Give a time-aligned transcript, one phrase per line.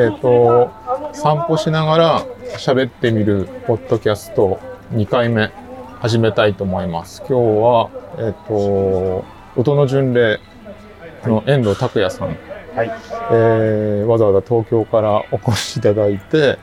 [0.00, 0.12] はい。
[0.12, 0.70] えっ、と、
[1.12, 2.26] 散歩しながら
[2.56, 4.60] 喋ってみるポッドキャスト
[4.92, 5.52] 2回目
[6.00, 7.18] 始めたいと思います。
[7.20, 9.24] 今日は、えっ、と、
[9.56, 10.40] 音の巡礼
[11.24, 12.28] の遠藤拓也さん、
[12.74, 12.90] はい。
[13.32, 16.58] えーわざわざ東京からお越しいただいて、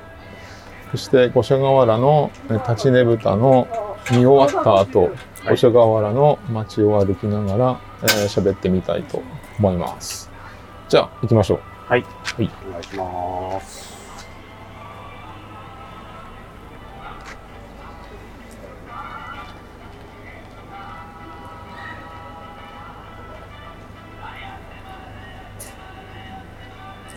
[0.92, 3.68] そして五所川原のえー立ちねぶたの
[4.12, 5.12] 見終わった後、
[5.48, 9.22] 五所川原の街を歩きながらえー喋、ってみたいと
[9.60, 10.32] 思います。
[10.90, 11.77] じゃあ、行きましょう。
[11.88, 12.04] はい。
[12.04, 12.52] はい。
[12.68, 13.96] お願いします。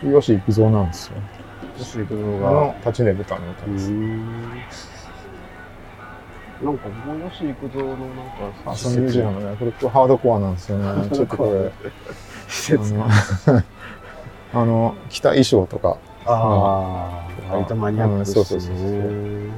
[0.01, 1.15] 吉幾三なんですよ。
[1.77, 2.51] 吉井君あが。
[2.53, 3.91] の立ちねぶたの歌です。
[3.91, 4.51] ん。
[6.63, 8.09] なんか、もう吉幾三のなん
[8.55, 9.57] か、あ、そのミュージアムね。
[9.59, 11.09] これハードコアなんですよね。
[11.11, 11.91] ちょっとこれ、
[12.47, 13.09] 施設が。
[14.53, 18.41] あの、着た衣装とか、ああ、割とマニアックですね。
[18.41, 19.51] うんそうそうそうそう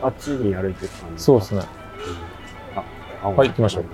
[0.00, 1.22] あっちに歩いてる感じ。
[1.22, 1.62] そうですね。
[2.76, 2.84] あ、
[3.22, 3.84] 青はい行きましょう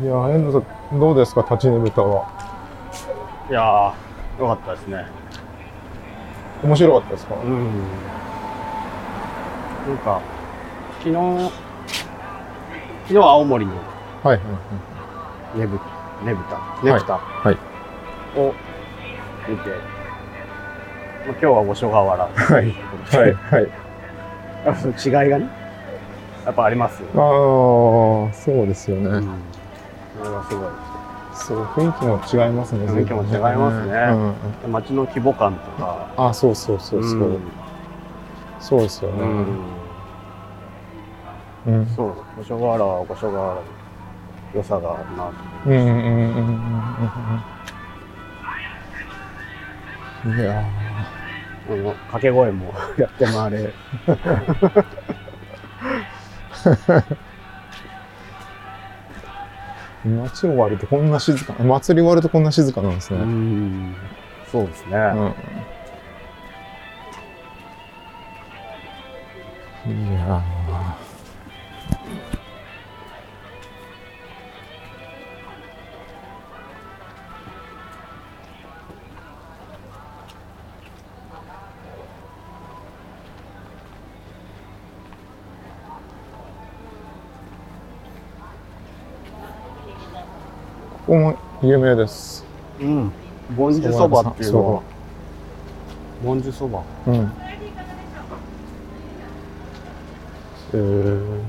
[0.00, 2.28] いやー、遠藤さん、どうですか、立ちねぶたは。
[3.50, 5.06] いやー、よかったですね。
[6.62, 7.64] 面白かったですか、うん。
[9.86, 10.20] なんか、
[10.98, 11.14] 昨日、
[13.06, 14.42] 昨日は青森のはいはいは
[15.56, 15.58] い。
[15.60, 15.78] ねぶ、
[16.26, 17.56] ねぶた、ねぶたはい。
[18.38, 18.52] を
[19.48, 22.28] 見て、まあ、今日は五所川原。
[22.28, 22.74] はい。
[23.06, 23.34] はい。
[23.34, 23.62] はい。
[25.04, 25.48] 違いがね、
[26.44, 27.08] やっぱありますよ。
[27.14, 29.08] ああ、そうですよね。
[29.08, 29.38] うん。
[30.18, 30.68] それがすごい。
[31.38, 32.84] そう、雰囲気も違いますね。
[32.86, 34.34] 雰囲気も違いますねうん
[34.64, 36.08] うん街の規模感とか。
[36.16, 37.20] あ、そうそうそうそう。
[37.20, 37.40] うん
[38.60, 39.22] そうですよね。
[39.22, 39.56] うん。
[41.66, 41.86] うん。
[41.86, 43.62] そう、五所川原は五所川原の
[44.52, 45.32] 良さがあるなと。
[45.66, 46.46] うんうんうんうんうん
[50.30, 50.40] うん。
[50.40, 50.62] いやあ
[51.76, 53.72] の掛け声もやって回れ。
[60.06, 63.20] ー、街終わるとこんな静か、祭り終わるとこんな静かなんですね。
[63.20, 63.96] ん。
[64.50, 64.96] そうですね。
[69.86, 70.10] うん。
[70.10, 70.57] いや
[91.08, 92.44] ここも有名です。
[92.78, 93.10] うん。
[93.56, 94.82] ぼんじそばっていうのは。
[96.22, 96.84] ぼんじそば。
[97.06, 97.32] うん。
[100.74, 101.40] えー、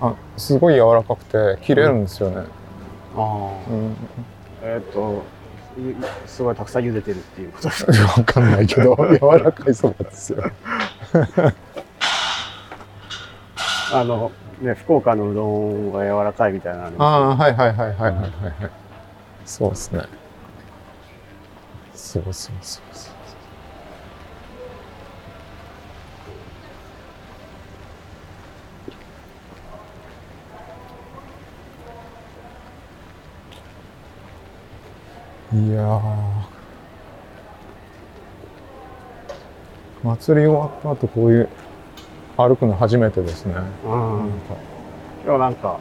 [0.00, 2.46] あ、すごい柔らかくて切れるんですよね。
[3.14, 3.70] ああ。
[3.70, 3.94] うん。
[4.62, 5.22] えっ、と、
[5.76, 5.94] ゆ
[6.26, 7.84] すごいたくさん茹でてるっていうことです。
[7.84, 10.44] わかんないけど、 柔らかいそばですよ。
[13.92, 14.32] あの、
[14.62, 18.70] ね、福岡のうどんが柔らかいみたいなのああ、はいはいはいはいはいはいはい。
[19.44, 20.04] そうですね。
[21.94, 23.10] そうそうそうそ
[35.52, 35.58] う。
[35.58, 36.52] いやー。
[40.04, 41.48] 祭り終わった後こういう
[42.48, 43.54] 歩くの初めてですね。
[43.84, 44.30] うん
[45.24, 45.78] 今日なんか、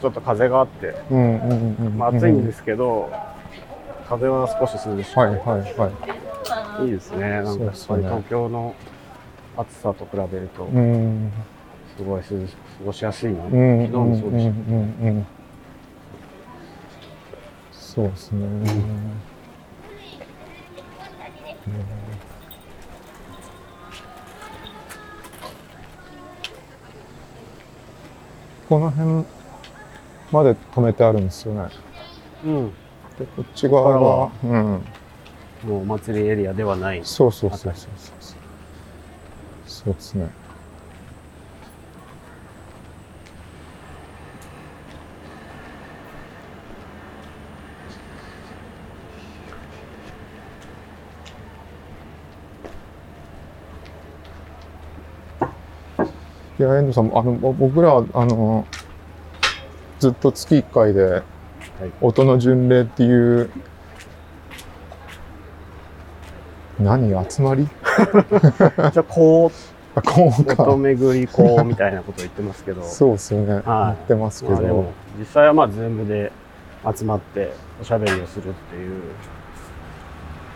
[0.00, 1.98] ちょっと風があって、うんうんうんうん。
[1.98, 3.10] まあ、暑いんですけど、
[4.08, 5.40] 風は少し涼しくて、はいはい
[5.76, 5.90] は
[6.80, 6.84] い。
[6.86, 7.42] いいですね。
[7.42, 8.74] なんかやっぱり東京の
[9.56, 11.32] 暑さと比べると、うん。
[11.96, 13.42] すごい涼し過ごしやすいな。
[13.42, 13.86] 昨うん。
[13.86, 14.50] 日もそうでした。
[14.50, 15.26] うんうんうん
[17.72, 18.46] そうですね。
[28.68, 29.24] この辺
[30.30, 31.68] まで止めてあるんですよね。
[32.44, 32.66] うん。
[33.18, 34.82] で、こっち側が、うん。
[35.64, 37.00] もうお祭りエリアではない。
[37.02, 37.88] そうそうそうそうそう。
[39.66, 40.28] そうですね。
[56.58, 58.66] いや、遠藤さん、あの、ぼ僕らは、あの、
[60.00, 61.22] ずっと月1回で、
[62.00, 63.50] 音の巡礼っていう、
[66.80, 67.66] 何集まり？
[67.66, 69.50] じゃあこ
[69.94, 72.82] あこう音巡りこうみたいなことを言ってますけど。
[72.82, 73.62] そうですよね、はい。
[73.64, 74.54] 言ってますけど。
[74.54, 74.84] まあ
[75.18, 76.30] 実際はまあズームで
[76.96, 79.02] 集まっておしゃべりをするっていう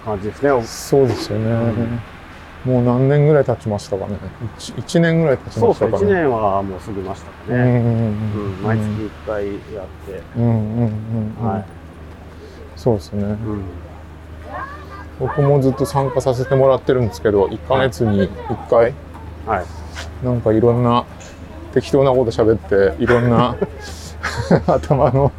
[0.05, 0.53] 感じですね。
[0.53, 1.75] おそうですよね、
[2.65, 4.17] もう何年ぐらい経ちましたかね
[4.59, 5.89] 1, 年ぐらい経ちそうですね。
[5.89, 7.59] 1ましたかね年はもう過ぎましたかね。
[7.59, 9.55] うんうんうんうん、毎月1回やっ
[10.07, 10.23] て。
[10.37, 11.65] うんうんうんうんはい。
[12.77, 13.65] そうですねうん。
[15.19, 18.95] 僕もずっと参加させてもらってるんですけど1ヶ月に1回
[19.45, 20.25] はい。
[20.25, 21.05] なんかいろんな
[21.73, 23.57] 適当なこと喋っていろんな
[24.69, 25.33] 頭の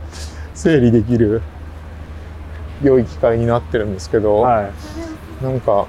[0.53, 1.41] 整理できる
[2.81, 5.43] 良い機会になってるんですけど、はい。
[5.43, 5.85] なんか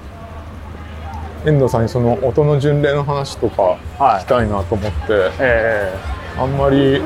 [1.45, 4.25] 遠藤さんにその音の巡礼の話とかはい聞き。
[4.25, 5.93] たいなと思ってえ
[6.37, 7.01] あんまり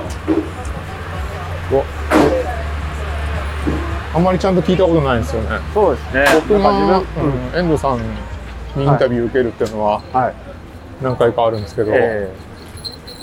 [4.14, 6.26] あんまりちゃんと聞いたことないんですよねえそうですね。
[6.34, 6.98] 僕が、うん。
[6.98, 10.34] うん遠藤さんにインタビュー受けるっていうのははい。
[11.02, 12.30] 何回かあるんですけど、え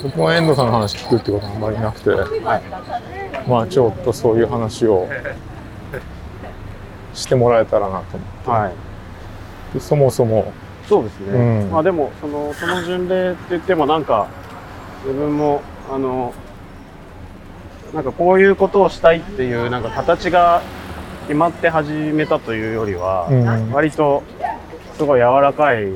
[0.03, 2.63] 僕は遠藤さんの話聞くってことはあんまりなくてえはい。
[3.49, 5.07] まあちょっとそういう話を
[7.13, 9.73] してもらえたらなと思ってはい。
[9.73, 10.53] でそもそも
[10.87, 11.37] そうですね。
[11.65, 11.71] うん。
[11.71, 14.27] まあでも、その、その巡礼って言ってもなんか、
[15.05, 15.61] 自分も、
[15.91, 16.33] あの、
[17.93, 20.61] なんかこういうことをしたいっていう、なんか形が
[21.27, 23.71] 決まって始めたというよりは、うん。
[23.71, 24.23] 割と、
[24.97, 25.87] すごい柔らかい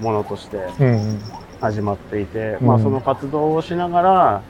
[0.00, 1.20] ものとしてうん。
[1.60, 2.66] 始まっていて、うん。
[2.66, 4.42] まあその活動をしながら、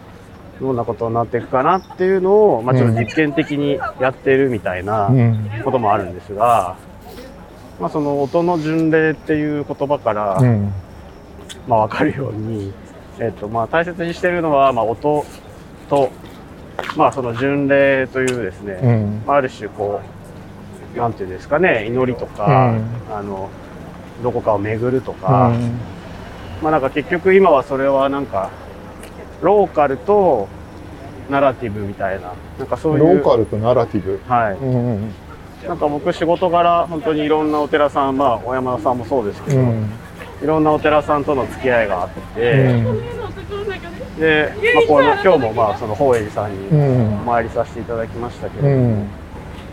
[0.60, 5.50] どんなことになっていくかなっていうのを、まあちょっと実験的にやってるみたいなうん。
[5.64, 6.76] こともあるんですが、
[7.80, 10.72] まあその音の巡礼っていう言葉から、うん。
[11.68, 12.72] まあわかるように、
[13.18, 15.24] えっとまあ大切にしてるのは、まあ音
[15.90, 16.10] と、
[16.96, 19.22] まあその巡礼というですね、うん。
[19.26, 20.00] まあある種こ
[20.94, 22.74] う、なんていうんですかね、祈りとか、
[23.10, 23.50] あの、
[24.22, 25.52] どこかを巡るとか、
[26.62, 28.50] まあなんか結局今はそれはなんか、
[29.42, 30.48] ローカルと
[31.28, 33.22] ナラティブみたいな、なんかそういう。
[33.22, 34.20] ローカルとナラティブ。
[34.26, 34.54] はい。
[34.54, 35.25] うん
[35.66, 39.90] なんか僕仕事柄、本当にいろんなお寺さん、まあ小山田さんもそうですけど、うん。
[40.42, 44.20] いろんなお寺さんとの付き合いがあって、うん。
[44.20, 47.20] で、まあこの今日もまあその法栄寺さんうにん。
[47.20, 49.08] お参りさせていただきましたけど、うん。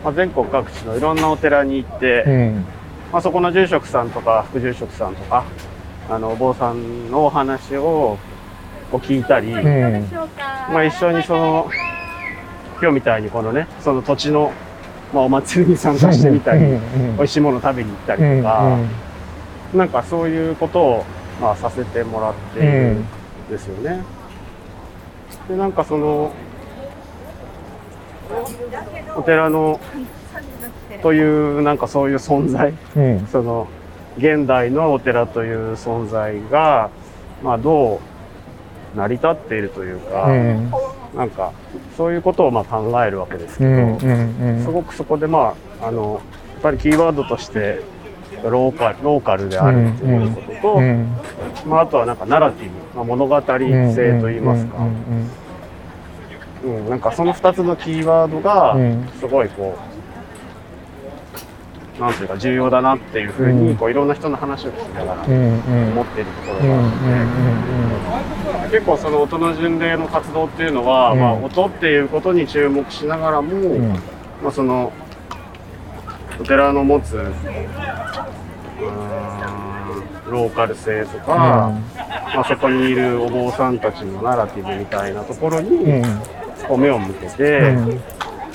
[0.04, 2.66] まあ、全国各地のいろんなお寺に行って、うん。
[3.12, 5.46] まあ、そこの住職さんとか副住職さんとか、
[6.10, 8.18] あのお坊さんのお話を
[8.92, 10.08] こう聞いたり、うん。
[10.74, 11.70] まあ、一緒にその
[12.82, 14.52] 今日みたいにこのねその土地の、
[15.14, 16.64] まあ、お祭りに参加してみたり、う
[17.14, 18.78] ん美味しいもの食べに行ったりとか、
[19.74, 21.06] なんかそういうことを、
[21.42, 23.06] まあ、させてもらっているん
[23.50, 24.02] ですよね。
[25.48, 26.32] でなんかその
[29.16, 29.80] お寺の
[31.02, 33.68] というなんかそういう存在うんその
[34.18, 36.90] 現代のお寺という存在が、
[37.44, 38.00] まあ、どう
[38.96, 40.72] 成り立っているというか、うん。
[41.16, 41.52] なんか
[41.96, 46.22] そういうことをまあ考えるわけですけど、すごくそこでまああの
[46.54, 47.82] やっぱりキーワードとして
[48.44, 51.08] ローカルローカルであるっていうことと、うん
[51.68, 54.78] まあ、あとはなんかナラティブ、まあ、物語性といいますか、
[56.64, 59.08] うんうん、なんかその2つのキーワードがうん。
[59.20, 59.93] すごいこう、
[62.00, 63.68] なんていうか重要だなっていうふううん。
[63.70, 66.76] にこういろんな人の話を聞きながら思っているところが
[68.18, 71.20] あって、結構その音の巡礼の活動っていうのは、うん。
[71.20, 73.90] まあ、音っていうことに注目しながらも、うん。
[74.42, 74.92] まあ、その
[76.40, 77.16] お寺の持つ
[80.30, 81.72] ローカル性とか、
[82.34, 86.04] まあ、そこにいるお坊さんたちのナラティブみたいなところにうん。
[86.68, 88.02] こう目を向けて、うん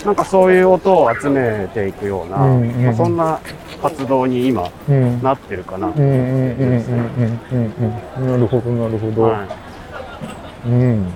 [0.05, 2.85] なんかそういう音を集めていくような、うんうん。
[2.85, 3.41] まあ、そんな
[3.83, 5.23] 活動に今うん。
[5.23, 5.89] なってるかな。
[5.89, 7.93] うんうんうんうんうんうん。
[8.19, 10.69] うんなるほどなるほど、はい。
[10.69, 11.13] うん。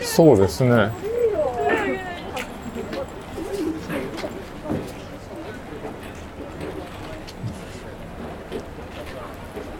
[0.00, 0.90] そうですね。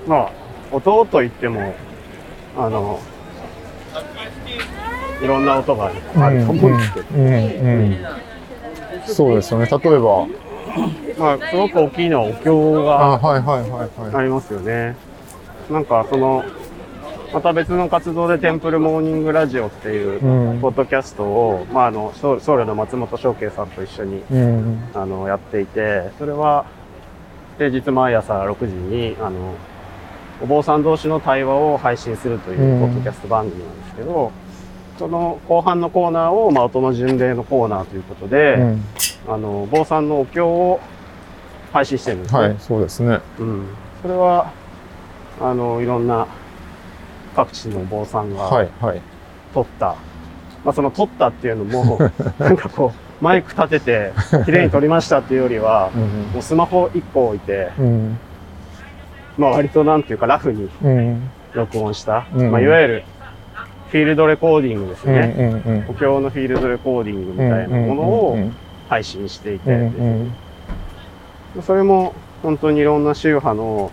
[0.06, 0.30] まあ
[0.70, 1.74] 音といっても
[2.56, 3.00] あの
[5.24, 6.44] いろんな音がある。
[6.44, 7.26] と思うんですけど、うん。
[7.26, 7.32] うん。
[7.32, 7.36] う
[7.86, 8.06] ん。
[9.06, 10.26] そうですよね例えば
[11.18, 14.96] まあすごく大きいのはお経がありますよね。
[15.70, 15.84] なん。
[15.84, 16.44] かその
[17.32, 20.20] また別の活動でテンプルモーニングラジオっていう
[20.60, 23.68] ポッドキャストを、まあ、あの僧僧侶の松本翔慶さん。
[23.68, 24.78] と一緒にうん。
[24.94, 26.64] あのやっていてそれは
[27.58, 29.54] 平日毎朝6時にあの
[30.42, 30.82] お坊さん。
[30.82, 32.80] 同士の対話を配信するといううん。
[32.80, 33.80] ポッドキャスト番組なん。
[33.82, 34.32] ですけど、
[34.98, 38.84] その後半のコーナーを、まあ、音の巡礼のコーナーということで、うん
[39.26, 40.80] あの坊さんのお経を
[41.72, 42.40] 配信してるんですね。
[42.40, 43.20] はい、そうですね。
[43.38, 43.66] うん。
[44.02, 44.52] それは、
[45.40, 46.26] あの、いろんな
[47.34, 49.00] 各地のお坊さんがはい、はい。
[49.54, 49.96] 撮った、
[50.62, 51.98] まあその撮ったっていうのも、
[52.38, 54.12] なんかこう、マイク立てて、
[54.44, 56.02] 綺麗に撮りましたっていうよりは、うん
[56.34, 58.18] もうスマホ1個置いて、うん。
[59.38, 61.30] まあ割となんていうかラフにうん。
[61.54, 63.04] 録音した、うんまあいわゆる
[63.94, 65.14] フィールドレコーディングですうん。
[65.14, 65.34] ね。
[65.38, 65.76] うん。
[65.76, 65.86] うん。
[65.88, 68.36] お経のフィールドレコーディングみたいなものを
[68.88, 70.32] 配信していて、うん。
[71.62, 73.92] それも本当にいろんな宗派の、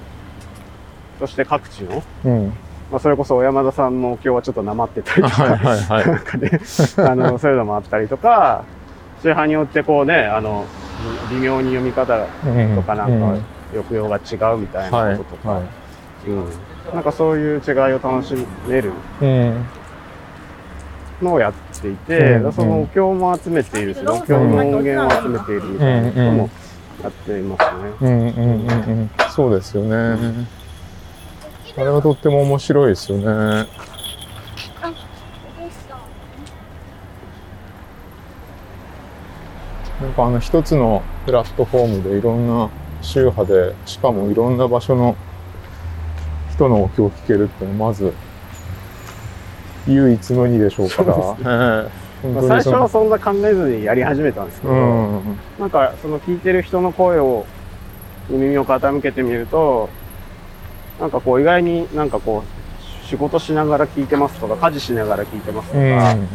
[1.20, 2.48] そして各地の、うん。
[2.90, 6.08] まあそれこそ小山田さんのお経はちょっとなまってたりとか、はい、はい、はい。
[6.08, 6.50] なんかね、
[6.98, 8.64] あの、そういうのもあったりとか、
[9.22, 10.66] 宗派によってこうね、あの、
[11.30, 13.38] 微妙に読み方とかなんか
[13.72, 15.64] 抑揚が違うみたいはないこととか、はい。
[16.28, 16.46] うん。
[16.92, 18.34] なんかそういう違いを楽し
[18.68, 19.66] めるうん。
[21.22, 26.50] のをやっていて、うんそのお経も集めているし、お経の音源を集めているみたいなことも
[27.04, 27.94] やっていますね。
[28.02, 28.22] うん。
[28.22, 28.32] うん。
[28.32, 29.00] うん。
[29.00, 29.10] うん。
[29.30, 30.48] そうですよね。
[31.78, 33.26] あれはとっても面白いですよね。
[40.02, 42.70] なんかあの一つのプラットフォームでいろんな
[43.02, 45.16] 宗派で、しかもいろんな場所の
[46.52, 48.12] 人のお経を聞けるっていうのはまず
[49.88, 51.18] 唯一無二でしょうから。
[52.24, 55.40] まあ、最初はそんな考えずにやり始めたんですけど、うん。
[55.60, 57.48] なんかその聞いてる人の声を
[58.30, 59.90] 耳を傾けてみると、
[61.00, 66.28] なんかこう意外になんかこう仕事しながら聞いてますとか、家事しながら聞いてますとうか、ん。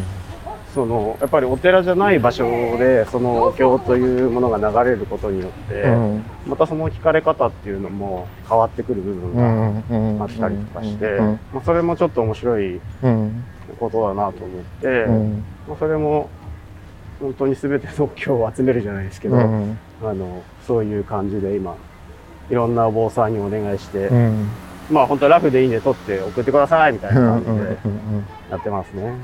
[0.76, 2.44] そのやっぱりお寺じゃない場所
[2.76, 6.22] でそのお経というものが流れることによって、うん。
[6.46, 9.84] またその聞かれ方っていうのも変わってくる部分うがん。
[9.88, 10.22] うん。
[10.22, 11.40] あったりとかして、うん。
[11.54, 13.44] まあ、それもちょっと面白いうん。
[13.80, 15.44] ことだなと思って、うん。
[15.66, 16.28] まあ、それも
[17.20, 19.78] 本当に全てのお経を集めるじゃないですけど、うん。
[20.04, 21.74] あのそういう感じで今
[22.50, 24.50] いろんなお坊さんにお願いして、うん。
[24.90, 27.44] まあ本当ラフでいいんで撮って送ってくださいみたいなうん。
[27.44, 27.78] 感じで
[28.50, 29.14] やってますね。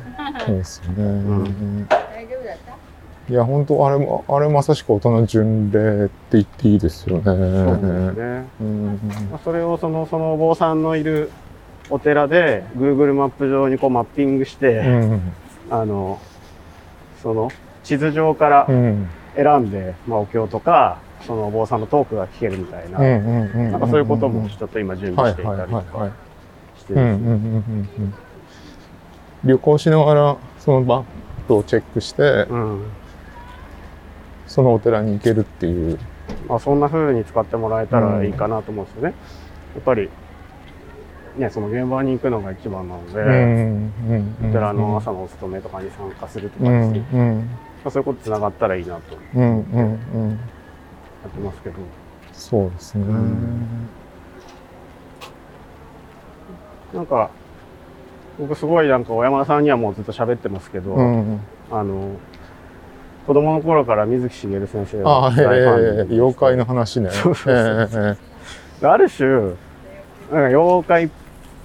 [0.46, 1.02] そうですよね。
[1.02, 7.24] ん大丈夫だったいや、本当あれも、あれまさしく大人巡礼って言っていいですよね。
[7.24, 8.46] そうですね。
[8.60, 9.00] うん。
[9.30, 11.30] まあ、それをそのそのお坊さんのいる
[11.88, 15.32] お寺で Google マップ上にこうマッピングして、うん。
[15.70, 16.20] あの
[17.22, 17.50] その
[17.84, 19.08] 地図上からうん。
[19.34, 22.98] 選んで、まあ、お経とかそのお坊さんのトークが聞けるみたいな。
[22.98, 26.10] なんかそういうこともちょっと今準備していたりとか。
[26.76, 26.94] して。
[26.94, 28.31] ですね。
[29.44, 31.04] 旅行しながら、そのマッ
[31.48, 32.82] プをチェックして、うん
[34.46, 35.98] そのお寺に行けるっていう。
[36.46, 39.14] まあ、そんな風に使ってもらえたらいいかなと思うんですよね。
[39.74, 40.10] やっぱり、
[41.38, 43.92] ね、その現場に行くのが一番なので、うん。
[44.42, 44.50] うん。
[44.50, 46.92] お寺の朝のお勤めとかに参加するとかうん。
[46.92, 47.36] ですね、うん。
[47.38, 49.42] まあそういうことつながったらいいなとうん。
[49.42, 50.00] うん。
[50.14, 50.30] うん。
[50.30, 50.36] や
[51.28, 51.76] ってますけど、
[52.32, 53.04] そうですね。
[56.92, 57.30] なんか、
[58.38, 61.40] 僕すごいなんか小山田さんにはもうずっと喋ってますけど、うん。
[61.70, 62.16] あの、
[63.26, 67.10] 子供の頃から水木しげる先生ああ、の大ファンですけど妖怪の話ね。
[68.82, 69.56] ある種、なんか
[70.48, 71.08] 妖怪っ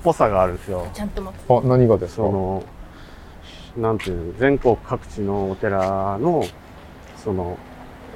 [0.04, 0.88] ぽさがあるんですよ。
[0.94, 2.24] ちゃんと持ってええあ、何がですか？
[2.24, 2.64] その、
[3.78, 6.44] なんていうの、全国各地のお寺の、
[7.16, 7.58] その、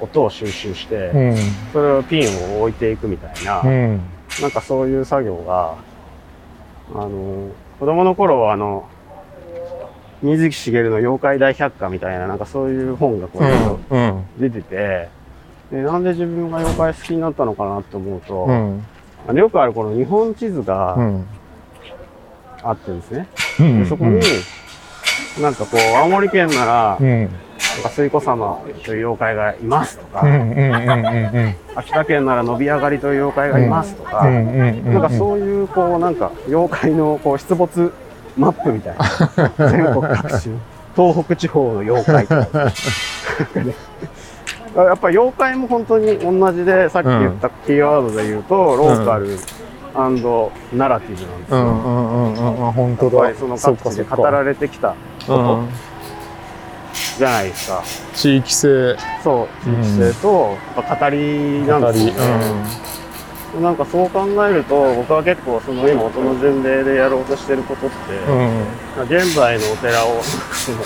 [0.00, 1.36] 音を収集して、うん。
[1.72, 4.00] それをピンを置いていくみたいな、うん。
[4.40, 5.74] なんかそういう作業が、
[6.94, 7.48] あの、
[7.82, 8.88] 子供の頃はあの、
[10.22, 14.40] 水木しげるの妖怪大百科みたいな、なんかそういう本がこう。
[14.40, 15.08] 出てて、
[15.72, 18.84] で、なんで自分が妖怪好きになったのかなって思うと、うん。
[19.26, 21.26] あのよくあるこの日本地図うがん。
[22.62, 23.26] あってですね、
[23.58, 23.82] うん。
[23.82, 24.20] でそこに、
[25.40, 27.30] なんかこう、青森県なら、うん。
[27.74, 30.50] なんか水子様という妖怪がいますとか、うん。
[30.52, 30.58] うん。
[30.58, 31.36] うん。
[31.36, 31.54] うん。
[31.74, 34.48] 秋田県なら伸び上がりという妖怪がいますとか、うん。
[34.48, 34.92] うん。
[34.92, 37.92] なんかそういう、こう、なんか、妖怪の、こう、出没
[38.36, 39.70] マップみたいな。
[39.70, 40.58] 全国各地の、
[40.94, 42.64] 東北地方の妖怪とか。
[43.64, 43.74] ね
[44.74, 49.38] やっぱり妖怪も本当に同じで、さっき言ったキーワードで言うと、ローカル
[50.72, 51.58] ナラティブなんですよ。
[51.58, 51.84] うん。
[51.84, 52.34] うん。
[52.34, 52.66] うん。
[52.66, 52.72] うん。
[52.72, 53.16] 本当だ。
[53.16, 54.94] やっぱりその各地で語られてきた
[55.28, 55.68] うん。
[57.18, 57.82] じゃないですか。
[58.14, 58.96] 地域性。
[59.22, 62.92] そう、地域性と、やっぱ語りなんですよね。
[63.60, 67.96] なんかそう考えると、僕は結構その今音の巡礼でやろうとしてることって、
[68.28, 68.64] うん。
[69.04, 70.78] 現在のお寺を、その、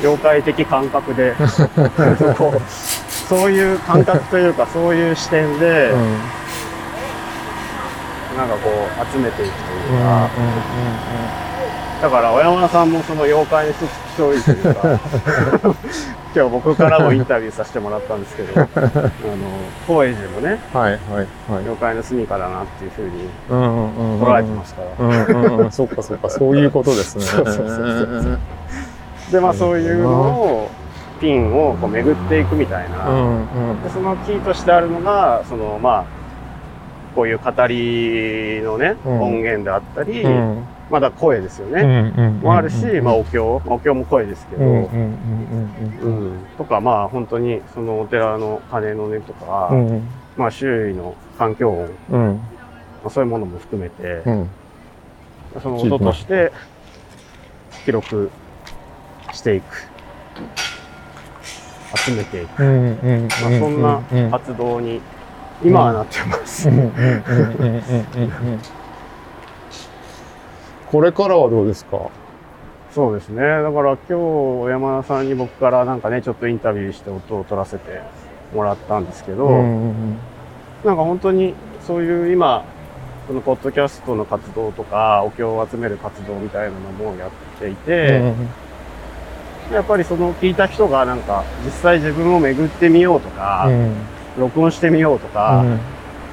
[0.00, 1.32] 妖怪的感覚で、
[2.36, 2.60] こう、
[3.28, 6.18] そういう感覚というか、そういう視点で、うん。
[8.36, 9.96] なんかこう、集めていくとうん。
[9.96, 10.28] いうか、
[12.02, 13.78] だから、小山田さんもその妖怪の一
[14.16, 15.00] 人というか、
[16.34, 18.68] 今日僕からもインタビューさせてもらったんですけど、 あの、
[19.86, 21.00] 高円寺もね、はいはい
[21.48, 21.64] はい。
[21.64, 23.30] 業界の住みかだなっていうふうに。
[23.48, 25.06] 捉えてますから。
[25.06, 25.70] うんうんうん。
[25.70, 27.22] そっかそっか、そういうことですね。
[27.30, 28.38] そうそうそうそう
[29.30, 30.70] で、まあそういうのを、
[31.20, 33.08] ピンをこう巡っていくみたいな。
[33.08, 36.04] うんうんでそのキーとしてあるのが、そのまあ、
[37.14, 42.12] こういう語りのね、うん音源であったり、うんまだ声ですようんね。
[42.18, 44.90] うんもあるし、まあお経、まあお経も声ですけど、
[46.58, 50.08] とかまあ本当にそのお寺の鐘の音とか、うんうん。
[50.36, 52.40] まあ周囲の環境音、まうん。
[53.06, 54.50] あ、そういうものも含めて、うん。
[55.62, 56.52] その音として
[57.86, 58.30] 記録
[59.32, 59.88] していく。
[62.04, 62.62] 集めていく。
[62.62, 65.00] まあ、そんなうん活動に
[65.64, 66.68] 今はなってます。
[66.68, 68.60] うんうんうんうんうんうん
[70.92, 72.10] これからはどうですか？
[72.94, 73.40] そうですね。
[73.40, 78.02] だから今日、小山田さんに僕からなんかね、ちょっとインタビューして音を取らせて
[78.54, 80.18] もらったんですけど、うん
[80.84, 81.54] なんか本当に
[81.86, 82.64] そういう今、
[83.26, 88.34] そのポッドキャストの活動とか、お経を集める活動みたいなのもやっていて、
[89.72, 93.70] やっぱりその聞いた人がなんか実際自分を巡ってみようとか、
[94.38, 95.64] 録音してみようとか、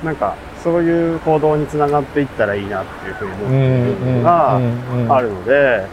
[0.03, 0.15] なん。
[0.17, 4.55] かそういう行動につながっていったらいいなっていうふうに思っているのが
[5.15, 5.85] あるので、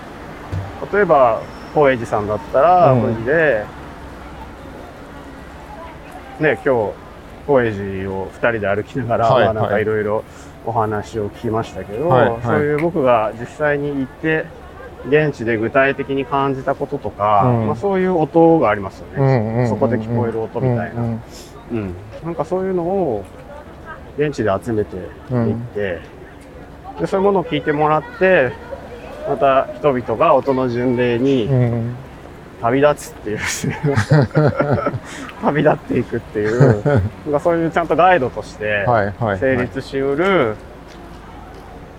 [0.92, 1.40] 例えば、
[1.74, 3.14] 高円寺さんだったら、うん。
[3.14, 3.64] これで、
[6.40, 6.92] ね、今日、
[7.46, 9.82] 高円寺を二人で歩きながら、はいまあなんかはい。
[9.82, 10.24] いろいろ
[10.64, 12.42] お話を聞きましたけど、はいはい。
[12.42, 14.46] そういう僕が実際に行って、
[15.08, 17.66] 現地で具体的に感じたこととか、うん。
[17.68, 19.66] まあ、そういう音がありますよね。
[19.68, 21.02] そこで聞こえる音みたいな。
[21.02, 21.20] うん。
[21.70, 21.94] うん。
[22.24, 23.24] なんかそういうのを
[24.18, 26.00] 現地で集めていって、
[27.00, 28.52] で、そういうものを聞いてもらって、
[29.28, 31.96] また人々が音の巡礼にうん。
[32.62, 33.78] 旅立つっていうですね
[35.42, 36.82] 旅立っていくっていう、
[37.38, 40.56] そういうちゃんとガイドとしてはいはい成立しうる、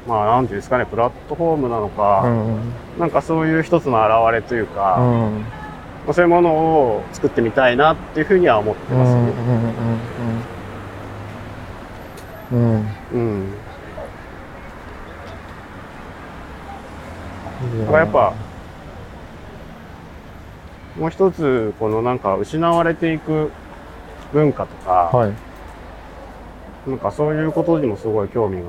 [0.07, 2.73] まあなんていうんですかね、プラットフォームなのか、うん。
[2.97, 5.45] なんかそういう一つの表れというか、まうん。
[6.09, 9.19] あそういうものを作ってみたいなっていうふうには思ってますね。
[9.19, 9.71] うんうんうんうん。
[17.81, 18.33] だからやっぱ、
[20.97, 23.51] もう一つ、このなんか失われていく
[24.33, 25.33] 文化とか、はい。
[26.89, 28.63] なんかそういうことにもすごい興味が、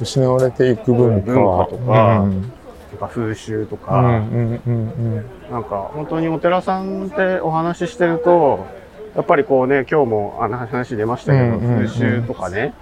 [0.00, 1.66] 失われていく文化。
[1.70, 2.40] とかうん。
[2.40, 5.24] なんか風習とうんか、うんうん。
[5.50, 8.66] なんか本当にお寺さんってお話ししてると、
[9.14, 11.86] やっぱりこうね、今日もあの話出ましたけど、うんうんうん。
[11.86, 12.72] 風習とかね、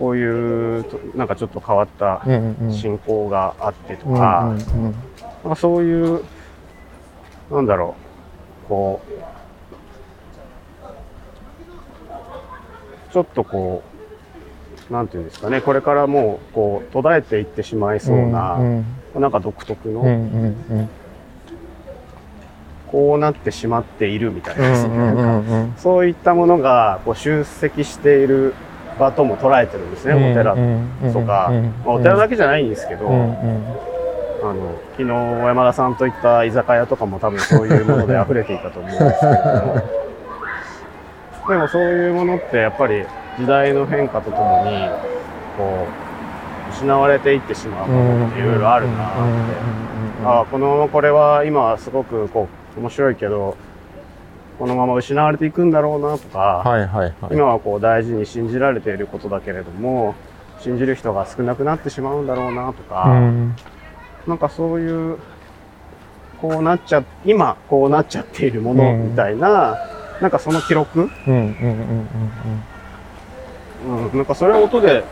[0.00, 2.22] こういうと、なんかちょっと変わった
[2.72, 4.56] 信仰があってとうんか、
[5.56, 6.24] そういう、
[7.50, 7.94] なんだろ
[8.64, 9.10] う、こう、
[13.12, 13.82] ちょっとこ
[14.88, 18.84] う、なんていうんですかね、これからもう、こう、途絶えていってしまいそうな、ん
[19.14, 20.02] なんか独特の、
[22.86, 28.54] こうなってしまっているみたいなですね、そういったものが、こう、集積している
[29.00, 30.54] 場とも捉えてるんですね、お寺
[31.12, 31.50] とか、
[31.84, 39.82] まあ、お寺だけじゃないんですけど、あの、昨日、小山田さんと行った居酒屋とかも多分そういうもので溢れていたと思うんですけれども、
[41.48, 43.04] でもそういうものってやっぱり
[43.38, 44.88] 時代の変化とともに、
[45.56, 45.86] こ
[46.68, 49.10] う、失われていってしまうものっていろいろあるなって。
[50.24, 53.56] ああ、この、これは今はすごくこう、面白いけど、
[54.60, 57.34] このまま失われていくんだろうなとか、はいはいはい。
[57.34, 60.14] 今はこう大事に信じられていることだけれども、
[60.58, 63.56] 信じる人が少なくなってしまうんだろうなとか、うん。
[64.26, 65.16] なんかそういう、
[66.42, 69.78] こうなっちゃ、今こうなっちゃっているものみたいな、
[70.20, 72.06] なんかその記録、うんうん
[73.86, 75.04] うんうん、なんかそれを音で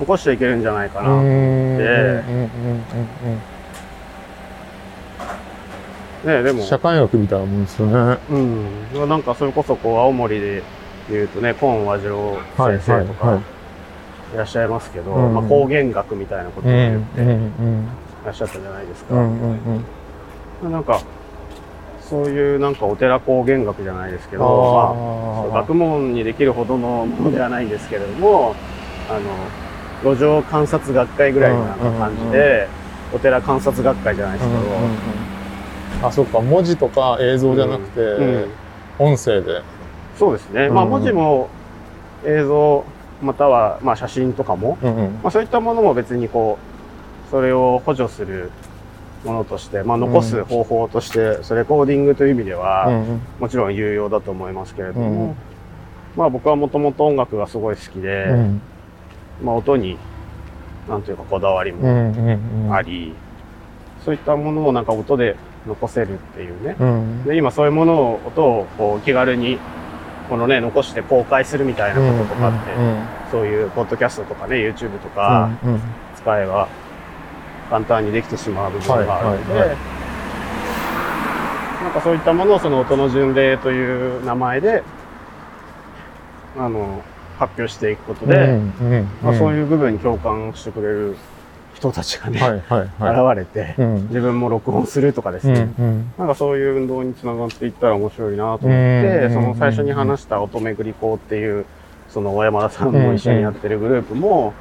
[0.00, 1.10] 起こしていけるんじゃないかな。
[1.10, 2.48] うんうんうんうんでうんうん
[6.24, 8.18] ね、でも、社会学みたいなもんですよね。
[8.30, 8.36] う
[9.04, 10.62] ん、なんかそれこそこう青森で
[11.08, 13.44] 言うとね、コーン和次郎はい先生とかはいはい。
[14.34, 15.34] いらっしゃいますけど、うん。
[15.34, 17.88] まあ方言学みたいなことをうん言っうんうん。
[18.22, 19.14] てらっしゃったじゃないですか。
[19.14, 19.84] うんうんうん
[20.72, 21.00] なんか、
[22.00, 28.56] そういうなんかお寺工芸学じゃないですけど、まあ、あ学問にできるほどのものではないんですけれども、
[29.08, 29.20] あ
[30.04, 31.64] の、路上観察学会ぐらいの
[31.98, 32.66] 感じで、
[33.14, 34.60] お寺観察学会じゃないですけど、
[36.02, 38.50] あそっか文字とか映像じゃなくて、うん。
[38.98, 39.62] 音声で。
[40.16, 40.68] そうですね。
[40.68, 40.90] まあうん。
[40.90, 41.48] 文字も
[42.24, 42.84] 映像、
[43.22, 45.12] またはまあ写真とかも、うんうん。
[45.22, 46.58] まあそういったものも別にこ
[47.26, 48.50] う、それを補助する
[49.24, 55.34] ものとして、まあ、残す方法として、それレコーディングという意味では、うんもちろん有用だと思いますけれども、うん
[56.16, 58.60] まあ僕はもともと音楽がすごい好きで、うん。
[59.44, 59.98] まあ音に、
[60.88, 62.74] なんというかこだわりうんもうんうん。
[62.74, 63.14] あり、
[64.04, 65.36] そういったものをなんか音で
[65.68, 66.76] 残せるっていうね。
[66.78, 67.24] うん。
[67.24, 69.58] で、今そういうものを、音をこう気軽に、
[70.28, 72.58] このね、残して公開するみたいなこととかって、
[73.30, 75.80] そういうポッドキャストとかね、YouTube とかうんうん。
[76.16, 76.68] 使えば
[77.70, 79.76] 簡単にできてしまう部分があるので、はいはいは
[81.84, 84.82] なんかそういったものをその音の巡礼という名前で、
[86.58, 87.02] あの、
[87.38, 91.16] 発表していくことで、うんうんまあ、そうういう部分に共感してくれる
[91.78, 93.34] 人たちがね、んはいはいはい。
[93.36, 93.94] 現れて、うん。
[94.08, 96.12] 自分も録音するとかですうね、んうん。
[96.18, 101.64] なんかそういう運動につながっていったら面白いなと思って、うんその最初に話した乙女栗校っていう、
[102.08, 104.52] その小山田さんも一緒にやってるグループも、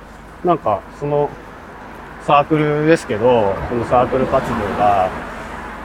[0.46, 1.30] なんかその
[2.26, 5.10] サークルですけど、そのサークル活動が、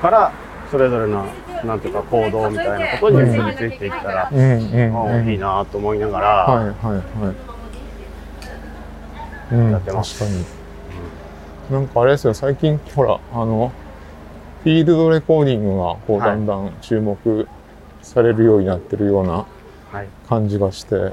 [0.02, 0.32] から
[0.70, 1.24] それぞれの、
[1.64, 4.42] なんていうか行動みたいなことに結びついていったら、うんう
[4.90, 5.28] んあうん。
[5.30, 7.52] いいなと思いながら、はいはいはい。
[9.52, 10.18] うんやってます。
[10.18, 10.61] 確かに
[11.70, 13.72] なんかあれですよ最近ほらあの
[14.62, 16.30] フィールドレコーディングがこうはい。
[16.30, 17.48] だんだん注目
[18.02, 19.46] されるようになってるような
[19.92, 21.12] はい、感じがして、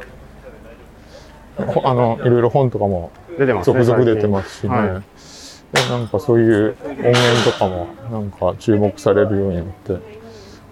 [1.58, 3.84] ほあのいろいろ本とかも出てますね。
[3.84, 4.88] 続々出てますしね、はい。
[4.88, 9.98] でなんかそういう音源とかもなんか注目されるようになって。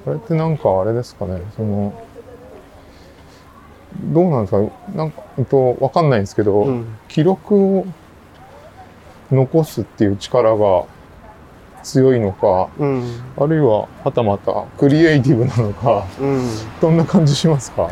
[0.06, 2.02] これってなんかあれですかねその
[4.06, 5.22] どうなんですかなんか、
[5.82, 6.98] わかんないんですけど、うん。
[7.10, 7.86] 記録を
[9.32, 10.86] 残すっていう力が
[11.84, 13.22] 強いのかうん。
[13.38, 16.48] あるいははたまたクリエイティブなのかうん。
[16.82, 17.92] どんな感じしますか？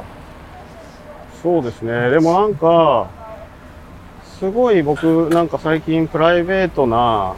[1.41, 2.09] そうですね。
[2.09, 3.07] でもなんか、
[4.39, 7.35] すごい僕、なんか最近プライベートな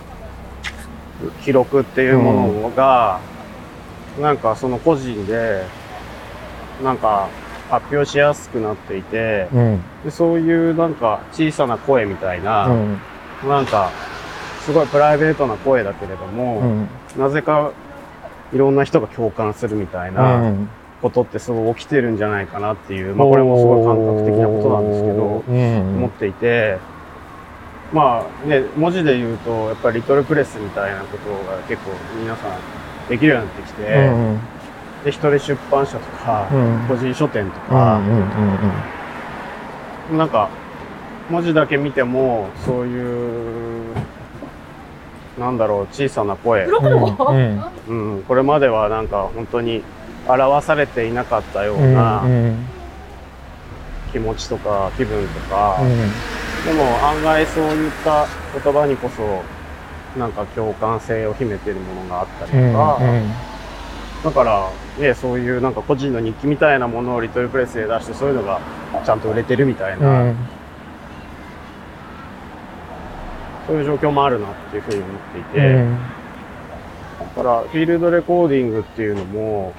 [1.43, 3.19] 記録っていうものが、
[4.21, 5.63] なんかその個人で、
[6.83, 7.27] なんか
[7.69, 13.01] 発表しやすくなっていて、うんでそういうなんか小さな声みたいな、うん
[13.45, 13.91] なんか
[14.65, 16.87] すごいプライベートな声だけれども、うん。
[17.17, 17.71] なぜか
[18.53, 20.69] いろんな人が共感するみたいな、うん。
[21.01, 25.77] ことってすごい起きてるんじゃないかなっていう、まあこれもすごい感覚的なことなんですけど、うん。
[25.97, 26.79] 思っていて、
[27.93, 34.39] まあね、文字で言うと、やっぱりリトルプレスみたいなことが結構皆さんできるようになってきて、うん。
[35.05, 36.85] で、一人出版社とか、うん。
[36.87, 38.01] 個人書店とうんか、
[40.11, 40.17] うん。
[40.17, 40.49] なんか、
[41.29, 43.95] 文字だけ見ても、そういう、
[45.39, 49.83] なんだろう、小さな声、うんうん、これまではなんか本当に
[50.27, 52.65] 表されていなかったよううんなうん。
[54.11, 55.89] 気持ちとか気分とか、うん。
[56.65, 58.25] でも案外そういった
[58.63, 59.43] 言葉にこそ
[60.19, 62.99] なんか共感性を秘めているものがあったりとか、
[64.23, 68.59] だからねそういうなんか個人の日記みたいなものをリトルプレスで出してそういうのが
[69.05, 70.33] ちゃんと売れてるみたいな、
[73.67, 75.85] そういう状況もあるなっていうふうに思っていて、
[77.35, 79.73] だからフィールドレコーディングっていうのも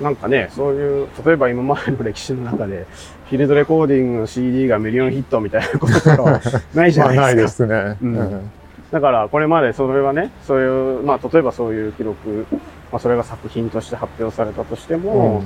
[0.00, 2.86] なんかねそういう例えば今までの歴史の中で
[3.28, 6.40] フィールドレコーディングの CD がミリオンヒットみたいなこととかは
[6.74, 7.72] ないじゃまあないですか。
[7.72, 8.08] ないですね。
[8.20, 8.50] うん。
[8.92, 12.46] だからこれまでそれはね、そういう、まあ例えばそういう記録、
[12.92, 15.42] まあそれが作品として発表されたとしても、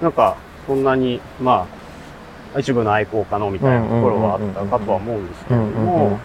[0.00, 1.66] なんかそんなに、ま
[2.54, 6.18] あ一部の愛好家のみたいなところはあったかとは思うんですけれども、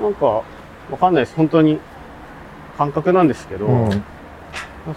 [0.00, 0.44] なんかわ
[0.98, 1.36] かんないです。
[1.36, 1.78] 本当に
[2.78, 4.04] 感覚なんですけど、うん。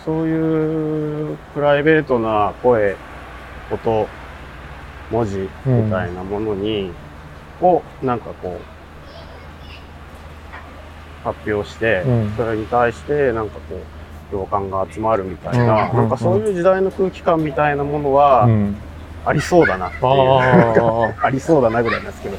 [0.06, 2.96] そういうプライベートな声、
[3.70, 4.08] 音、
[5.12, 6.92] 文字みたいなものに、
[7.62, 8.74] をなんかこう、
[11.24, 12.34] 発表して、うん。
[12.38, 15.98] それに対してなんかこう、共感が集まるみたいな、うん。
[15.98, 18.76] なんかそういう時代の空気感みたいなものはうん。
[19.26, 22.38] ありそうだなっていう、あ ありそうだなぐらいなんですけど、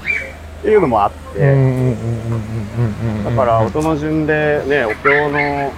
[0.64, 1.40] っていうのもあって、
[3.22, 5.70] だから音の順でね、お経の、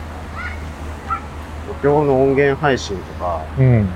[1.69, 3.89] お経の音源配信とか、うん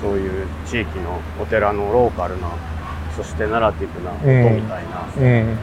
[0.00, 2.48] そういう地域のお寺のローカルな、
[3.16, 5.58] そしてナラティブな音みたいな、うん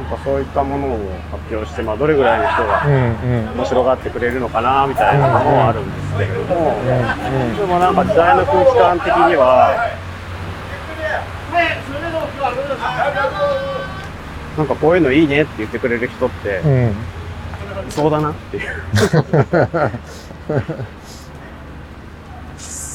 [0.00, 0.98] なんかそういったものを
[1.32, 2.86] 発表して、まあどれぐらいの人が
[3.56, 6.78] 面白がってくれるのかな、みたいなのもあるんですけれども、
[7.58, 9.90] でもなんか時代の空気感的には、
[14.60, 16.90] なんかこういうのいいねって言ってくれる人ってう、ん。
[16.90, 16.92] い
[17.88, 18.62] そうだなっていう。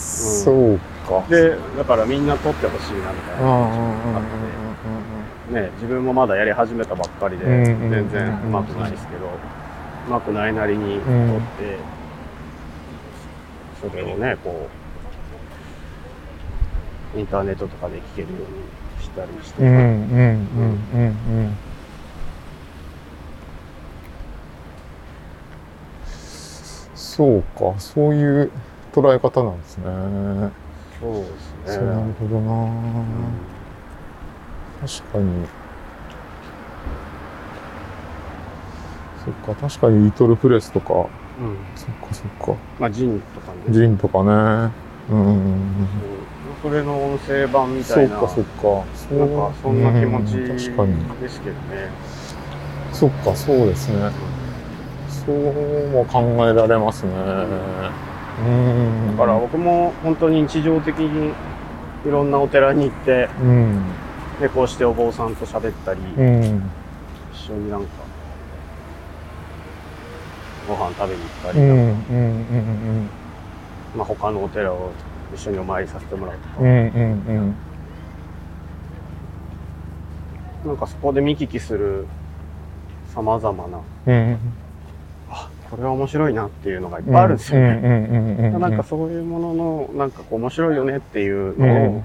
[0.06, 1.26] そうか。
[1.28, 3.48] で、だからみんな撮ってほしいなみたいな。
[3.48, 4.22] うんうんうんうん
[5.50, 9.30] うんね、自分もまだやり始めたばっかりで、全然うまくないですけど、う
[10.12, 11.40] まくないなりに撮っ
[13.82, 14.70] て、それをね、こ
[17.16, 19.88] う、インターネットとかで聞けるようにしたりして、うんうんうん
[20.98, 21.58] うん
[26.96, 28.52] そうかそういう
[28.92, 29.86] 捉え方なんですね。
[31.00, 31.26] そうで
[31.72, 32.14] すそうなるね。
[32.20, 32.52] ほどな。
[32.52, 33.06] うん
[34.82, 35.48] 確かに。
[39.24, 40.94] そっか確かにリトルプレスとか。
[40.94, 41.08] うん。
[41.76, 42.62] そっかそっか。
[42.80, 43.60] まあ、ジンとかね。
[43.70, 44.24] ジンとかね。
[44.26, 44.28] うん。
[44.30, 44.72] うん
[45.10, 45.16] う。
[45.16, 46.15] んうん
[46.66, 48.18] それの音声版みたいな。
[48.18, 48.60] そうかそっか。
[48.60, 49.20] そう。
[49.20, 51.92] なんかそんな気持ちですけどね。
[52.92, 54.10] そっかそうですね。
[55.08, 57.12] そうも考えられますね。
[58.48, 59.16] うん。
[59.16, 61.34] だから僕も本当に日常的に
[62.04, 63.84] いろんなお寺に行って、うん。
[64.42, 66.64] でこうしてお坊さんと喋ったり、うん。
[67.32, 67.88] 一緒になんか
[70.68, 73.10] ご飯食べに行ったり、うんうんうん。
[73.96, 74.90] まあ、他のお寺を
[75.34, 76.76] 一緒にお参りさせてもらうとか、うんうんう
[77.42, 77.56] ん。
[80.66, 82.06] なんかそこで見聞きする
[83.14, 84.38] さまざまなうん。
[85.30, 87.68] あこれは面白いなっていうのがいっぱいあるんですよね。
[87.68, 92.04] うんうんうんうんなんかそういうもののなんかこう面白いよねっていうのを、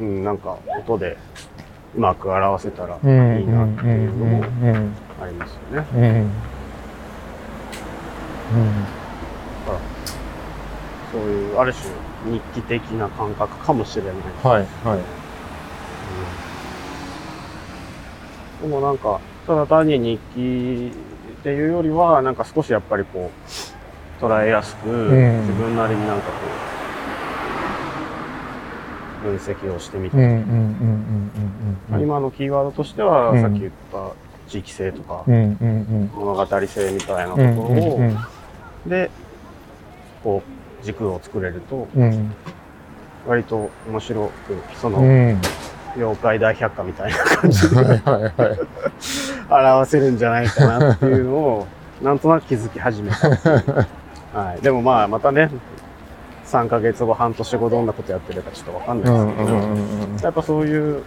[0.00, 0.24] うん。
[0.24, 1.16] なんか音で
[1.96, 4.44] うまく表せたらいいなっていうのも
[5.22, 5.86] ありますよね。
[5.94, 6.30] うんうん
[11.14, 11.88] そういうある種
[12.24, 14.14] 日記的な感覚かもしれない。
[14.42, 15.00] はいはい。
[18.62, 20.92] でもなんかただ単に日記
[21.40, 23.30] っていうよりはなんか少しやっぱりこ
[24.20, 25.40] う捉えやすく、ん。
[25.40, 26.32] 自分なりになんかこ
[29.26, 30.16] う分析をしてみた
[31.98, 33.42] 今のキーワードとしては、うん。
[33.42, 34.12] さっき言った
[34.48, 36.10] 地域性とか、うんうんうん。
[36.14, 38.16] 物語性みたいなところうんを、うん。
[38.86, 39.10] で
[40.22, 40.53] こう
[40.84, 42.32] 軸を作れるとうん。
[43.26, 45.40] 割と面白くそのうん。
[45.96, 47.76] 妖怪大百科みたいな感じで
[49.48, 51.66] 表せるんじゃないかなっていうのを
[52.02, 53.28] なんとなく気づき始めた、
[54.36, 55.50] はい、でもまあまたね
[56.46, 61.02] 3ヶ月後半年後どんなことやってるかちょっとわかんうないですけど、んうんうんやっぱそういう、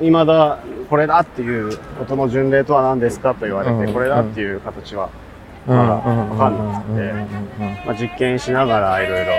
[0.00, 5.23] 未だこれだっていうことの巡礼とは何ですかと言われて、うんこれだっていう形は、うん
[5.66, 7.12] まだわかんなくて
[7.86, 9.32] まあ、実験しながらいろいろ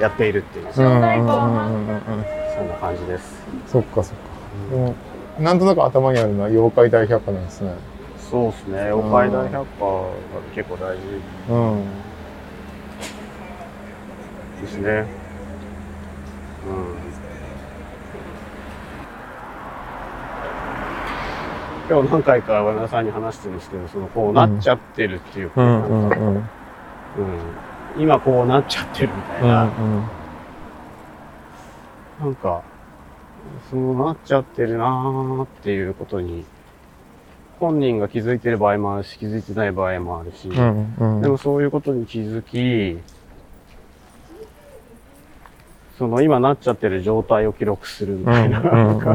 [0.00, 3.42] やっているっていう、うんうんうんうんうんうんそんな感じです。
[3.66, 4.22] そっかそっか
[4.70, 4.94] でも
[5.38, 7.72] なんとなく頭にあるのは妖怪大百科なんですね
[8.30, 10.10] そうですね、妖怪大百科が
[10.54, 11.02] 結構大事
[11.48, 11.84] うん
[14.60, 15.06] ですね。
[16.66, 17.07] うん。
[21.88, 26.36] 今日何回か和田さんに話してるんですけど、そのこうなっちゃってるっていうか、うんうんうん。
[26.36, 26.42] うん。
[27.98, 29.70] 今こうなっちゃってるみたいな、
[32.20, 32.62] なんか、
[33.70, 36.44] そうなっちゃってるなーっていうことに、
[37.58, 41.22] 本人が気づいてる場合もあるし、気づいてない場合もあるし、うんうん。
[41.22, 43.00] でもそういうことに気づき、
[45.98, 49.06] その今なっちゃってる状態を記録するみたいな、なんか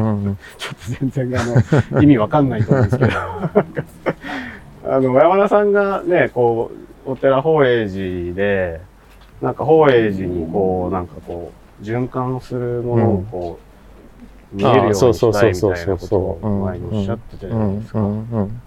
[0.58, 1.44] ちょっと全然あ
[1.92, 3.10] の、意味わかんないと思うんですけど、
[4.92, 6.70] あの、山田さんがね、こ
[7.06, 8.82] う、お寺法栄寺で、
[9.40, 13.58] なんか法栄寺にこう、なんかこう、循環するものをこ
[14.52, 15.00] う、見えるようにし
[15.32, 17.98] たいみたいなことを前におっしゃってたじゃないですか。
[18.00, 18.60] うんうん。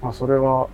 [0.00, 0.68] まあ、それは、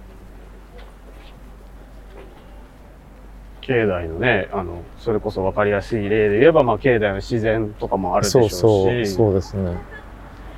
[3.70, 9.76] 境内のね、あの、それこそ分かりやすい例で言えば、まあ、境内の自然とかもあるでしょそううし、そうそうですね。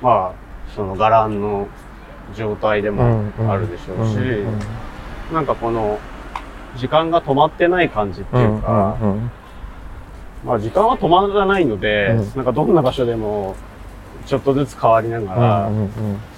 [0.01, 0.33] まあ、
[0.75, 1.67] その伽藍の
[2.35, 4.17] 状態でもあるでしょうし、
[5.31, 5.99] なんかこの、
[6.75, 8.97] 時間が止まってない感じっていうか、
[10.43, 12.33] まあ時間は止まらないので、うん。
[12.35, 13.55] なんかどんな場所でも、
[14.25, 15.71] ちょっとずつ変わりながら、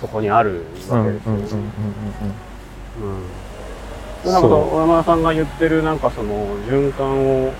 [0.01, 1.61] そこにあるわけですよね。
[4.25, 4.31] うんう。
[4.31, 4.33] ん。
[4.33, 7.53] なんか小山田さんが言ってるなんかその循環を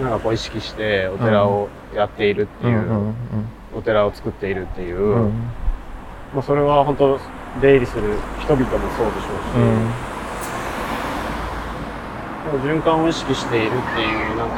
[0.00, 3.14] なんかこう意識してお寺をやっているっていう、うん
[3.76, 5.22] お寺を作っているっていう、うん。
[5.26, 5.32] うん
[6.34, 7.18] まあそれは本当
[7.60, 9.28] 出入りする人々もそうでしょ
[12.56, 12.70] うし、うん。
[12.78, 14.56] 循環を意識しているっていうなんか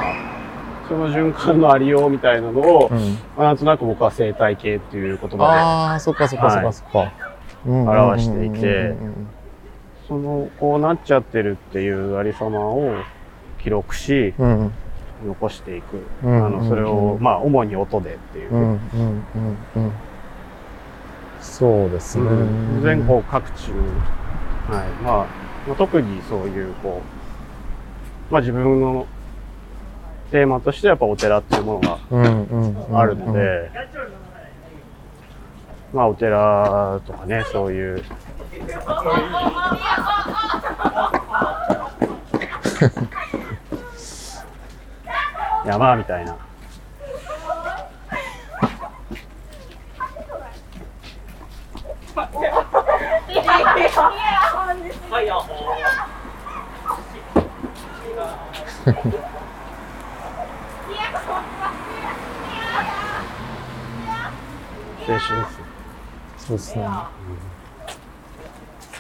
[0.89, 2.99] その循環のありようみたいなのを、うん。
[3.37, 7.13] まあなんとなく僕は生態系っていう言葉ああそっかそっかそっかそっか。
[7.67, 9.38] 表していてうんで
[10.09, 12.95] そのこうなっちゃってるっていうありさまを
[13.63, 14.59] 記録し、うん。
[14.61, 14.73] うん
[15.27, 16.01] 残していく。
[16.23, 16.47] うん。
[16.47, 17.23] あの、それを、うん。
[17.23, 18.55] まあ、主に音でっていう。
[18.55, 18.81] うん。
[21.41, 22.83] そうですね、うん。
[22.83, 23.75] 全国各地に、
[24.69, 24.89] はい。
[25.03, 25.27] まあ、
[25.67, 27.03] まあ特にそういう、こ
[28.31, 29.07] う、まあ自分の
[30.31, 31.99] テーマとしてやっぱお寺っていうもの
[32.93, 33.71] があるので、
[35.93, 38.05] まあお寺とかね、そういう、
[45.65, 46.37] 山みたいな。
[65.09, 65.78] 青春ですよ。
[66.49, 66.89] そうですね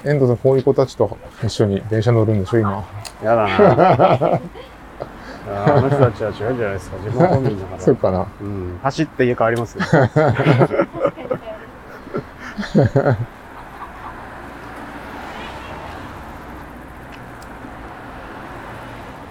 [0.04, 2.84] 遠藤さんこういう子たちと一緒に電車乗るんでしょ今
[3.24, 4.40] やだな。
[5.50, 6.98] ああの人たちは違うじゃないですか。
[6.98, 7.80] 自分本人だから。
[7.80, 8.78] そうかなうん。
[8.82, 9.84] 走って家帰りますよ。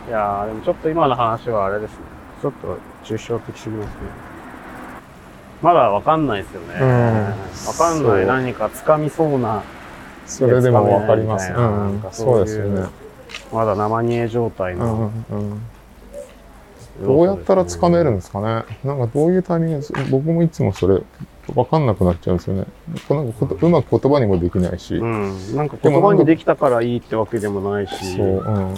[0.07, 1.97] いやー、でもちょっと今の話はあれですね。
[2.41, 4.26] ちょっと抽象的すぎますね。
[5.61, 6.75] まだわかんないですよね。
[6.79, 7.23] うん
[7.67, 9.63] わかんない何か掴みそうな、
[10.25, 12.87] それでもわかりますつかめないみたいなうんなんかそうですよね
[13.51, 14.85] まだ生煮え状態うの。
[14.85, 15.61] んうん
[16.99, 20.99] どうやったらつかめるんですかねなんかどういうタイミングで僕もいつもそれ
[21.53, 22.65] わかんなくなっちゃうんですよね
[23.07, 25.55] なんかうまく言葉にもできないし、うん。
[25.55, 28.17] なんか言葉にできたからいいってわけでもないし。
[28.17, 28.75] そう、うん。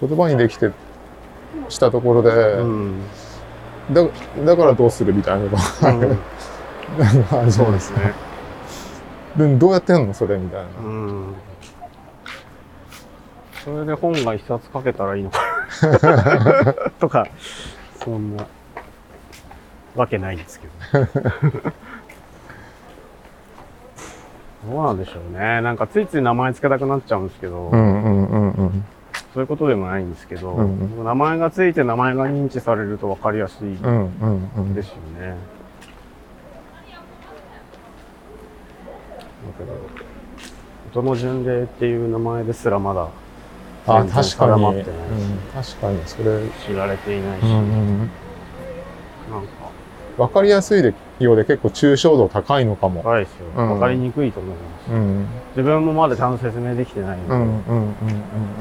[0.00, 0.70] 言葉にできて、
[1.68, 3.00] したところで、うん。
[3.92, 4.02] だ
[4.44, 5.58] だからどうするみたいなのが、
[5.90, 6.18] うん
[6.98, 7.92] なんかあそうです。
[7.94, 8.12] ね。
[9.36, 10.66] でどうやってんのそれみたいな。
[10.82, 11.34] うん。
[13.64, 15.40] それで本が一冊書けたらいいのか
[16.98, 17.26] とか、
[18.02, 18.46] そんな
[19.94, 21.10] わけないんですけど、ね。
[24.70, 25.60] どうなんでしょうね。
[25.60, 28.84] なんかついつい名前つけたくなっちゃうんですけど、うんうんうんうん。
[29.34, 35.36] そういうことでもないんですけど、うん名前がついて名前が認知されると分かりやすいうんうんうんですよね。
[39.46, 39.72] だけど、
[41.00, 43.08] 音の巡礼っていう名前ですらまだ
[43.86, 44.52] あ、全然確かに。
[44.52, 47.98] 定まってないしうん、確かに、それ、知られていないし、うんうん。
[47.98, 49.70] なんか、
[50.16, 50.92] わかりやすいで
[51.24, 53.02] ようで結構抽象度高いのかも。
[53.02, 53.46] 怖いですよ。
[53.56, 54.92] うん分かりにくいと思います。
[54.92, 55.26] うん。
[55.56, 57.94] 自分もまだちゃんと説明できてないうんの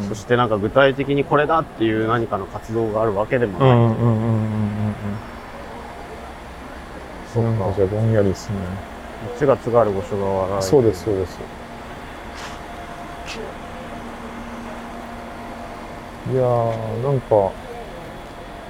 [0.02, 3.70] で、そしてなんか具体的にこれだっていう何かの活動があるわけでもない。
[3.70, 4.18] んうんうんうんうんうん。
[7.34, 8.56] そっかじゃあぼんやりですね。
[9.28, 11.40] こっちが津軽五所川原そうです、そうです。
[16.32, 17.52] いやー、なんか、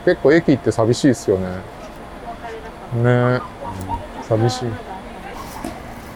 [0.05, 1.47] 結構駅って寂しいですよね。
[3.03, 3.39] ね
[4.27, 4.69] 寂しい。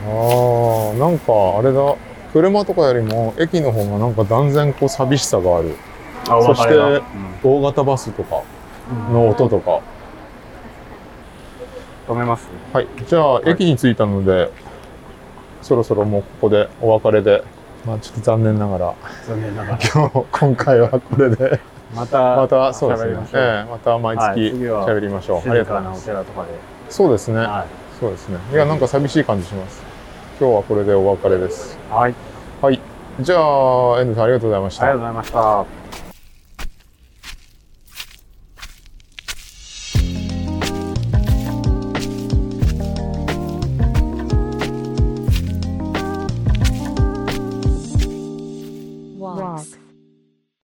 [0.04, 1.96] あー、なんかあれだ、
[2.34, 5.76] 車とかよりも駅の方がなんか断然こう寂しさがある。
[6.26, 7.02] そしてうん
[7.44, 8.44] 大型バスとか
[9.12, 9.82] の音とか。
[12.08, 12.48] 止めます？
[12.74, 12.88] はい。
[13.08, 14.52] じゃあ、い駅に着いたので、
[15.62, 17.44] そろそろもうここでお別れで、
[17.86, 18.96] まあちょっと残念ながら、
[19.28, 19.80] 残念ながら。
[19.94, 21.60] 今日、今回はこれで、
[21.96, 25.50] また、また、そうですねええまた毎はい月次は喋りましょう。
[25.50, 26.06] ありがとうございます。
[26.06, 26.50] 寺とかで。
[26.90, 27.38] そうですね。
[27.38, 27.66] は
[28.02, 28.40] そうですね。
[28.52, 29.84] いや、なんか寂しい感じします。
[30.40, 31.78] 今日はこれでお別れです。
[31.92, 31.94] い。
[31.94, 32.16] はい。
[32.60, 32.80] はい。
[33.20, 35.00] じゃあ、遠藤さんありがとうございましたありがとう。
[35.02, 35.81] ございました。